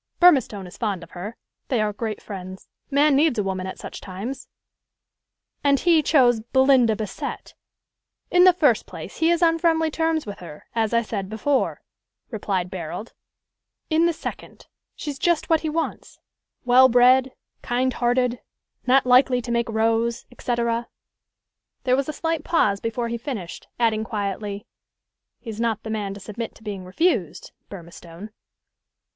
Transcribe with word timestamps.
Burmistone 0.19 0.65
is 0.65 0.79
fond 0.79 1.03
of 1.03 1.11
her. 1.11 1.37
They 1.67 1.79
are 1.79 1.93
great 1.93 2.23
friends. 2.23 2.67
Man 2.89 3.15
needs 3.15 3.37
a 3.37 3.43
woman 3.43 3.67
at 3.67 3.77
such 3.77 4.01
times." 4.01 4.47
"And 5.63 5.79
he 5.81 6.01
chose 6.01 6.39
Belinda 6.39 6.95
Bassett?" 6.95 7.53
"In 8.31 8.43
the 8.43 8.51
first 8.51 8.87
place, 8.87 9.17
he 9.17 9.29
is 9.29 9.43
on 9.43 9.59
friendly 9.59 9.91
terms 9.91 10.25
with 10.25 10.39
her, 10.39 10.65
as 10.73 10.91
I 10.91 11.03
said 11.03 11.29
before," 11.29 11.83
replied 12.31 12.71
Barold; 12.71 13.13
"in 13.91 14.07
the 14.07 14.11
second, 14.11 14.65
she's 14.95 15.19
just 15.19 15.51
what 15.51 15.59
he 15.59 15.69
wants 15.69 16.17
well 16.65 16.89
bred, 16.89 17.35
kind 17.61 17.93
hearted, 17.93 18.39
not 18.87 19.05
likely 19.05 19.39
to 19.43 19.51
make 19.51 19.69
rows, 19.69 20.25
et 20.31 20.39
caetera." 20.39 20.87
There 21.83 21.95
was 21.95 22.09
a 22.09 22.13
slight 22.13 22.43
pause 22.43 22.79
before 22.79 23.09
he 23.09 23.19
finished, 23.19 23.67
adding 23.79 24.03
quietly, 24.03 24.65
"He's 25.41 25.61
not 25.61 25.83
the 25.83 25.91
man 25.91 26.15
to 26.15 26.19
submit 26.19 26.55
to 26.55 26.63
being 26.63 26.85
refused 26.85 27.51
Burmistone." 27.69 28.31